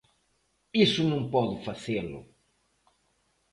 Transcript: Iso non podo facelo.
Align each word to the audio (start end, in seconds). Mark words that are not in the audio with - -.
Iso 0.85 1.01
non 1.11 1.21
podo 1.33 1.55
facelo. 1.67 2.19